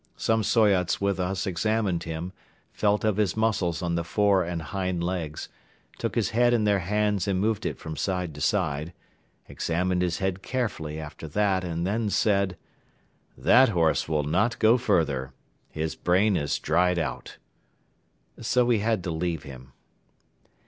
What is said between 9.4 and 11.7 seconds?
examined his head carefully after that